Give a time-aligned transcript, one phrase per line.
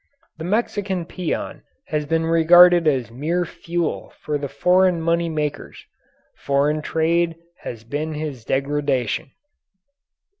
[0.39, 5.85] The Mexican peon has been regarded as mere fuel for the foreign money makers.
[6.37, 9.29] Foreign trade has been his degradation.